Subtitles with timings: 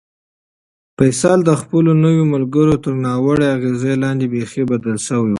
[0.97, 5.29] فیصل د خپلو نویو ملګرو تر ناوړه اغېز لاندې بیخي بدل شوی و.